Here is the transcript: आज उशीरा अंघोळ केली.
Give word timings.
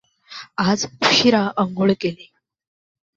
आज 0.57 0.85
उशीरा 1.01 1.41
अंघोळ 1.57 1.91
केली. 2.01 2.27